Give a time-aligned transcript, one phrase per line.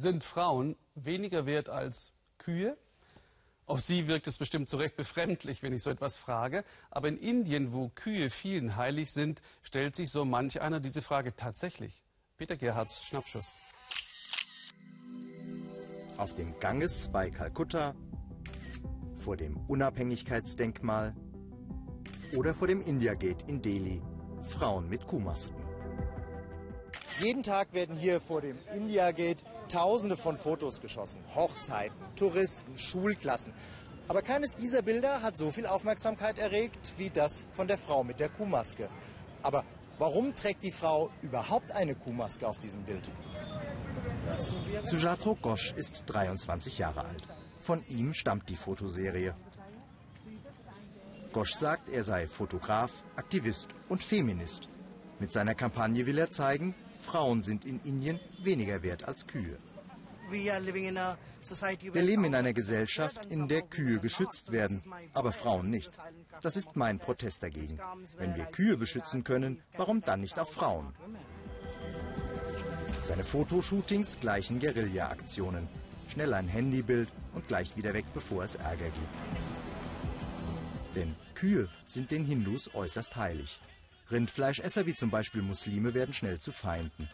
[0.00, 2.78] Sind Frauen weniger wert als Kühe?
[3.66, 6.64] Auf Sie wirkt es bestimmt zu Recht befremdlich, wenn ich so etwas frage.
[6.90, 11.36] Aber in Indien, wo Kühe vielen heilig sind, stellt sich so manch einer diese Frage
[11.36, 12.02] tatsächlich.
[12.38, 13.54] Peter Gerhards Schnappschuss.
[16.16, 17.94] Auf dem Ganges bei Kalkutta,
[19.18, 21.14] vor dem Unabhängigkeitsdenkmal
[22.34, 24.00] oder vor dem India Gate in Delhi.
[24.48, 25.69] Frauen mit Kuhmasken.
[27.20, 31.22] Jeden Tag werden hier vor dem India Gate Tausende von Fotos geschossen.
[31.34, 33.52] Hochzeiten, Touristen, Schulklassen.
[34.08, 38.20] Aber keines dieser Bilder hat so viel Aufmerksamkeit erregt wie das von der Frau mit
[38.20, 38.88] der Kuhmaske.
[39.42, 39.64] Aber
[39.98, 43.10] warum trägt die Frau überhaupt eine Kuhmaske auf diesem Bild?
[44.86, 47.28] Sujatro Ghosh ist 23 Jahre alt.
[47.60, 49.34] Von ihm stammt die Fotoserie.
[51.34, 54.68] Ghosh sagt, er sei Fotograf, Aktivist und Feminist.
[55.18, 59.58] Mit seiner Kampagne will er zeigen, Frauen sind in Indien weniger wert als Kühe.
[60.30, 64.80] Wir leben in einer Gesellschaft, in der Kühe geschützt werden,
[65.12, 65.90] aber Frauen nicht.
[66.42, 67.78] Das ist mein Protest dagegen.
[68.16, 70.94] Wenn wir Kühe beschützen können, warum dann nicht auch Frauen?
[73.02, 75.66] Seine Fotoshootings gleichen Guerilla-Aktionen.
[76.12, 79.18] Schnell ein Handybild und gleich wieder weg, bevor es Ärger gibt.
[80.94, 83.60] Denn Kühe sind den Hindus äußerst heilig.
[84.10, 87.08] Rindfleischesser wie zum Beispiel Muslime werden schnell zu Feinden.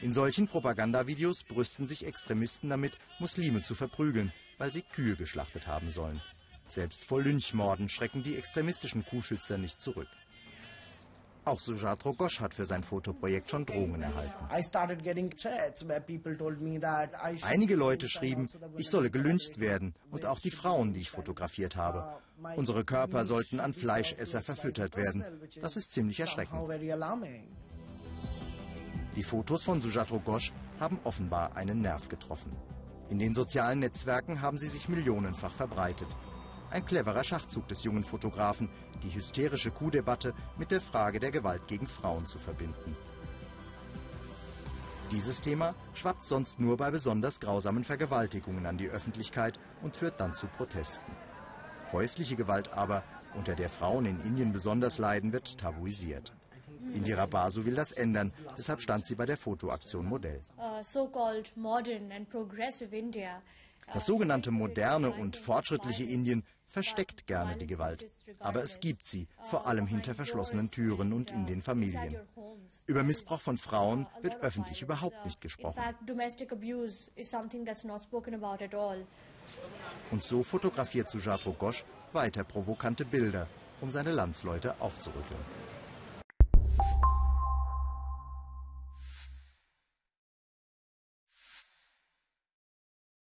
[0.00, 5.90] In solchen Propagandavideos brüsten sich Extremisten damit, Muslime zu verprügeln, weil sie Kühe geschlachtet haben
[5.90, 6.20] sollen.
[6.68, 10.08] Selbst vor Lynchmorden schrecken die extremistischen Kuhschützer nicht zurück.
[11.44, 14.46] Auch Sujatro Ghosh hat für sein Fotoprojekt schon Drohungen erhalten.
[17.42, 22.20] Einige Leute schrieben, ich solle gelyncht werden und auch die Frauen, die ich fotografiert habe.
[22.56, 25.24] Unsere Körper sollten an Fleischesser verfüttert werden.
[25.60, 26.60] Das ist ziemlich erschreckend.
[29.16, 32.56] Die Fotos von Sujatro Ghosh haben offenbar einen Nerv getroffen.
[33.10, 36.08] In den sozialen Netzwerken haben sie sich millionenfach verbreitet.
[36.70, 38.70] Ein cleverer Schachzug des jungen Fotografen,
[39.02, 42.96] die hysterische Kuhdebatte mit der Frage der Gewalt gegen Frauen zu verbinden.
[45.10, 50.34] Dieses Thema schwappt sonst nur bei besonders grausamen Vergewaltigungen an die Öffentlichkeit und führt dann
[50.34, 51.12] zu Protesten.
[51.92, 53.02] Häusliche Gewalt aber,
[53.34, 56.32] unter der Frauen in Indien besonders leiden, wird tabuisiert.
[56.94, 60.40] Indira Basu will das ändern, deshalb stand sie bei der Fotoaktion Modell.
[60.58, 60.82] Uh,
[63.94, 68.06] das sogenannte moderne und fortschrittliche Indien versteckt gerne die Gewalt.
[68.38, 72.16] Aber es gibt sie, vor allem hinter verschlossenen Türen und in den Familien.
[72.86, 75.80] Über Missbrauch von Frauen wird öffentlich überhaupt nicht gesprochen.
[80.10, 83.46] Und so fotografiert Sujatro Ghosh weiter provokante Bilder,
[83.80, 85.40] um seine Landsleute aufzurütteln.